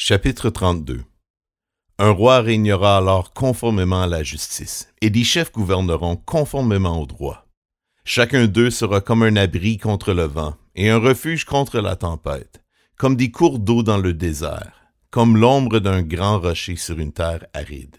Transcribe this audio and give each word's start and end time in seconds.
Chapitre 0.00 0.48
32 0.48 1.02
Un 1.98 2.10
roi 2.10 2.40
régnera 2.40 2.98
alors 2.98 3.32
conformément 3.32 4.02
à 4.02 4.06
la 4.06 4.22
justice, 4.22 4.92
et 5.00 5.10
des 5.10 5.24
chefs 5.24 5.50
gouverneront 5.50 6.14
conformément 6.14 7.02
au 7.02 7.04
droit. 7.04 7.48
Chacun 8.04 8.46
d'eux 8.46 8.70
sera 8.70 9.00
comme 9.00 9.24
un 9.24 9.34
abri 9.34 9.76
contre 9.76 10.12
le 10.12 10.22
vent, 10.22 10.54
et 10.76 10.88
un 10.88 10.98
refuge 10.98 11.44
contre 11.44 11.80
la 11.80 11.96
tempête, 11.96 12.62
comme 12.96 13.16
des 13.16 13.32
cours 13.32 13.58
d'eau 13.58 13.82
dans 13.82 13.98
le 13.98 14.14
désert, 14.14 14.84
comme 15.10 15.36
l'ombre 15.36 15.80
d'un 15.80 16.02
grand 16.02 16.38
rocher 16.38 16.76
sur 16.76 17.00
une 17.00 17.12
terre 17.12 17.44
aride. 17.52 17.96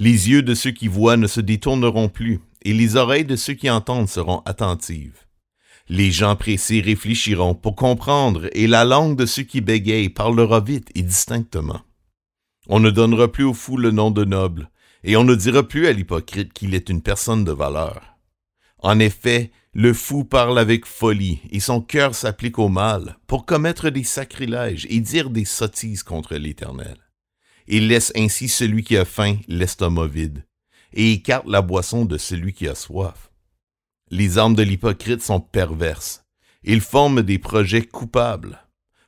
Les 0.00 0.28
yeux 0.28 0.42
de 0.42 0.56
ceux 0.56 0.72
qui 0.72 0.88
voient 0.88 1.16
ne 1.16 1.28
se 1.28 1.40
détourneront 1.40 2.08
plus, 2.08 2.40
et 2.62 2.72
les 2.72 2.96
oreilles 2.96 3.24
de 3.24 3.36
ceux 3.36 3.54
qui 3.54 3.70
entendent 3.70 4.08
seront 4.08 4.40
attentives. 4.40 5.25
Les 5.88 6.10
gens 6.10 6.34
pressés 6.34 6.80
réfléchiront 6.80 7.54
pour 7.54 7.76
comprendre, 7.76 8.48
et 8.52 8.66
la 8.66 8.84
langue 8.84 9.16
de 9.16 9.26
ceux 9.26 9.44
qui 9.44 9.60
bégayent 9.60 10.08
parlera 10.08 10.60
vite 10.60 10.90
et 10.94 11.02
distinctement. 11.02 11.82
On 12.68 12.80
ne 12.80 12.90
donnera 12.90 13.30
plus 13.30 13.44
au 13.44 13.54
fou 13.54 13.76
le 13.76 13.92
nom 13.92 14.10
de 14.10 14.24
noble, 14.24 14.70
et 15.04 15.16
on 15.16 15.22
ne 15.22 15.36
dira 15.36 15.62
plus 15.62 15.86
à 15.86 15.92
l'hypocrite 15.92 16.52
qu'il 16.52 16.74
est 16.74 16.88
une 16.88 17.02
personne 17.02 17.44
de 17.44 17.52
valeur. 17.52 18.16
En 18.82 18.98
effet, 18.98 19.52
le 19.72 19.92
fou 19.92 20.24
parle 20.24 20.58
avec 20.58 20.86
folie, 20.86 21.40
et 21.50 21.60
son 21.60 21.80
cœur 21.80 22.14
s'applique 22.14 22.58
au 22.58 22.68
mal, 22.68 23.18
pour 23.28 23.46
commettre 23.46 23.90
des 23.90 24.04
sacrilèges 24.04 24.86
et 24.90 24.98
dire 25.00 25.30
des 25.30 25.44
sottises 25.44 26.02
contre 26.02 26.34
l'Éternel. 26.34 26.96
Il 27.68 27.88
laisse 27.88 28.12
ainsi 28.16 28.48
celui 28.48 28.82
qui 28.82 28.96
a 28.96 29.04
faim 29.04 29.36
l'estomac 29.46 30.06
vide, 30.06 30.44
et 30.92 31.12
écarte 31.12 31.46
la 31.46 31.62
boisson 31.62 32.04
de 32.04 32.18
celui 32.18 32.52
qui 32.52 32.66
a 32.66 32.74
soif. 32.74 33.30
Les 34.10 34.38
armes 34.38 34.54
de 34.54 34.62
l'hypocrite 34.62 35.22
sont 35.22 35.40
perverses. 35.40 36.24
Ils 36.62 36.80
forment 36.80 37.22
des 37.22 37.38
projets 37.38 37.82
coupables 37.82 38.60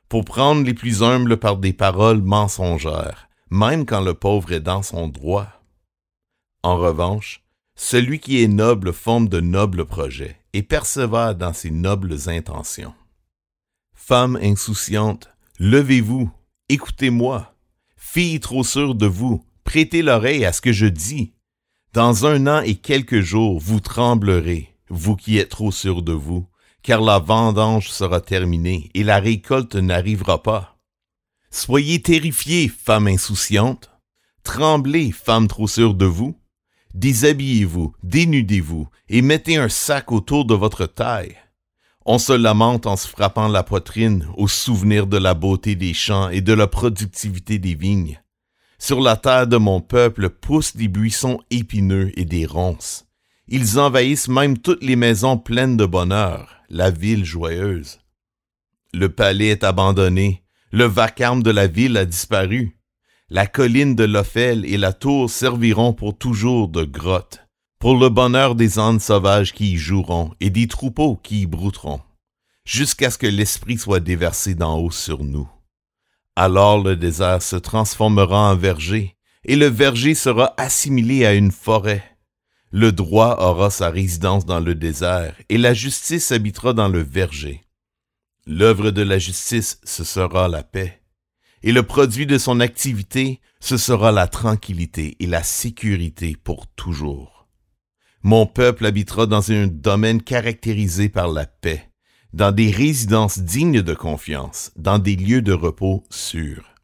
pour 0.08 0.24
prendre 0.24 0.64
les 0.64 0.74
plus 0.74 1.02
humbles 1.02 1.36
par 1.36 1.56
des 1.56 1.72
paroles 1.72 2.22
mensongères, 2.22 3.28
même 3.50 3.86
quand 3.86 4.00
le 4.00 4.14
pauvre 4.14 4.52
est 4.52 4.60
dans 4.60 4.82
son 4.82 5.06
droit. 5.06 5.46
En 6.62 6.76
revanche, 6.76 7.44
celui 7.76 8.18
qui 8.18 8.42
est 8.42 8.48
noble 8.48 8.92
forme 8.92 9.28
de 9.28 9.40
nobles 9.40 9.84
projets 9.84 10.40
et 10.52 10.62
persévère 10.62 11.36
dans 11.36 11.52
ses 11.52 11.70
nobles 11.70 12.16
intentions. 12.28 12.94
Femme 13.94 14.36
insouciante, 14.42 15.30
levez-vous, 15.60 16.30
écoutez-moi. 16.68 17.54
Fille 17.96 18.40
trop 18.40 18.64
sûre 18.64 18.96
de 18.96 19.06
vous, 19.06 19.44
prêtez 19.62 20.02
l'oreille 20.02 20.44
à 20.44 20.52
ce 20.52 20.60
que 20.60 20.72
je 20.72 20.86
dis. 20.86 21.34
Dans 21.92 22.26
un 22.26 22.46
an 22.46 22.62
et 22.62 22.74
quelques 22.74 23.20
jours, 23.20 23.60
vous 23.60 23.80
tremblerez 23.80 24.74
vous 24.90 25.16
qui 25.16 25.38
êtes 25.38 25.50
trop 25.50 25.72
sûr 25.72 26.02
de 26.02 26.12
vous, 26.12 26.46
car 26.82 27.00
la 27.00 27.18
vendange 27.18 27.90
sera 27.90 28.20
terminée 28.20 28.90
et 28.94 29.02
la 29.02 29.18
récolte 29.18 29.74
n'arrivera 29.74 30.42
pas. 30.42 30.78
Soyez 31.50 32.00
terrifiés, 32.02 32.68
femme 32.68 33.08
insouciante. 33.08 33.90
Tremblez, 34.42 35.12
femme 35.12 35.48
trop 35.48 35.66
sûre 35.66 35.94
de 35.94 36.06
vous. 36.06 36.38
Déshabillez-vous, 36.94 37.92
dénudez-vous, 38.02 38.88
et 39.08 39.22
mettez 39.22 39.56
un 39.56 39.68
sac 39.68 40.10
autour 40.12 40.44
de 40.44 40.54
votre 40.54 40.86
taille. 40.86 41.36
On 42.04 42.18
se 42.18 42.32
lamente 42.32 42.86
en 42.86 42.96
se 42.96 43.06
frappant 43.06 43.48
la 43.48 43.62
poitrine 43.62 44.26
au 44.36 44.48
souvenir 44.48 45.06
de 45.06 45.18
la 45.18 45.34
beauté 45.34 45.74
des 45.74 45.92
champs 45.92 46.30
et 46.30 46.40
de 46.40 46.54
la 46.54 46.66
productivité 46.66 47.58
des 47.58 47.74
vignes. 47.74 48.22
Sur 48.78 49.00
la 49.00 49.16
terre 49.16 49.46
de 49.46 49.56
mon 49.58 49.80
peuple 49.80 50.30
poussent 50.30 50.76
des 50.76 50.88
buissons 50.88 51.40
épineux 51.50 52.12
et 52.18 52.24
des 52.24 52.46
ronces. 52.46 53.07
Ils 53.50 53.78
envahissent 53.78 54.28
même 54.28 54.58
toutes 54.58 54.82
les 54.82 54.96
maisons 54.96 55.38
pleines 55.38 55.78
de 55.78 55.86
bonheur, 55.86 56.56
la 56.68 56.90
ville 56.90 57.24
joyeuse. 57.24 57.98
Le 58.92 59.08
palais 59.08 59.48
est 59.48 59.64
abandonné, 59.64 60.44
le 60.70 60.84
vacarme 60.84 61.42
de 61.42 61.50
la 61.50 61.66
ville 61.66 61.96
a 61.96 62.04
disparu. 62.04 62.76
La 63.30 63.46
colline 63.46 63.94
de 63.94 64.04
l'Ophel 64.04 64.66
et 64.66 64.76
la 64.76 64.92
tour 64.92 65.30
serviront 65.30 65.94
pour 65.94 66.16
toujours 66.16 66.68
de 66.68 66.84
grotte, 66.84 67.46
pour 67.78 67.96
le 67.96 68.10
bonheur 68.10 68.54
des 68.54 68.78
ânes 68.78 69.00
sauvages 69.00 69.54
qui 69.54 69.72
y 69.72 69.76
joueront 69.78 70.34
et 70.40 70.50
des 70.50 70.66
troupeaux 70.66 71.16
qui 71.16 71.42
y 71.42 71.46
brouteront, 71.46 72.02
jusqu'à 72.66 73.10
ce 73.10 73.16
que 73.16 73.26
l'Esprit 73.26 73.78
soit 73.78 74.00
déversé 74.00 74.54
d'en 74.56 74.78
haut 74.78 74.90
sur 74.90 75.24
nous. 75.24 75.48
Alors 76.36 76.82
le 76.82 76.96
désert 76.96 77.40
se 77.40 77.56
transformera 77.56 78.50
en 78.50 78.56
verger, 78.56 79.16
et 79.46 79.56
le 79.56 79.66
verger 79.66 80.14
sera 80.14 80.52
assimilé 80.58 81.24
à 81.24 81.32
une 81.32 81.52
forêt. 81.52 82.17
Le 82.70 82.92
droit 82.92 83.36
aura 83.40 83.70
sa 83.70 83.88
résidence 83.88 84.44
dans 84.44 84.60
le 84.60 84.74
désert, 84.74 85.34
et 85.48 85.56
la 85.56 85.72
justice 85.72 86.32
habitera 86.32 86.74
dans 86.74 86.88
le 86.88 87.02
verger. 87.02 87.62
L'œuvre 88.46 88.90
de 88.90 89.02
la 89.02 89.18
justice, 89.18 89.80
ce 89.84 90.04
sera 90.04 90.48
la 90.48 90.62
paix, 90.62 91.00
et 91.62 91.72
le 91.72 91.82
produit 91.82 92.26
de 92.26 92.38
son 92.38 92.60
activité, 92.60 93.40
ce 93.60 93.76
sera 93.76 94.12
la 94.12 94.26
tranquillité 94.26 95.16
et 95.20 95.26
la 95.26 95.42
sécurité 95.42 96.36
pour 96.36 96.66
toujours. 96.66 97.48
Mon 98.22 98.46
peuple 98.46 98.84
habitera 98.84 99.26
dans 99.26 99.50
un 99.50 99.66
domaine 99.66 100.22
caractérisé 100.22 101.08
par 101.08 101.28
la 101.28 101.46
paix, 101.46 101.90
dans 102.34 102.52
des 102.52 102.70
résidences 102.70 103.38
dignes 103.38 103.82
de 103.82 103.94
confiance, 103.94 104.72
dans 104.76 104.98
des 104.98 105.16
lieux 105.16 105.42
de 105.42 105.52
repos 105.52 106.04
sûrs. 106.10 106.74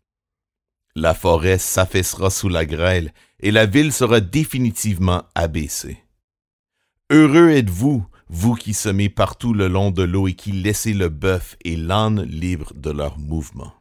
La 0.97 1.13
forêt 1.13 1.59
s'affaissera 1.59 2.31
sous 2.31 2.49
la 2.49 2.65
grêle, 2.65 3.13
et 3.45 3.51
la 3.51 3.67
ville 3.67 3.93
sera 3.93 4.21
définitivement 4.21 5.25
abaissée. 5.35 5.99
Heureux 7.11 7.51
êtes-vous, 7.51 8.07
vous 8.31 8.55
qui 8.55 8.73
semez 8.73 9.11
partout 9.11 9.53
le 9.53 9.69
long 9.69 9.91
de 9.91 10.03
l'eau 10.03 10.27
et 10.29 10.33
qui 10.33 10.51
laissez 10.51 10.95
le 10.95 11.11
bœuf 11.11 11.55
et 11.63 11.77
l'âne 11.77 12.23
libres 12.23 12.73
de 12.75 12.91
leur 12.91 13.19
mouvement. 13.19 13.75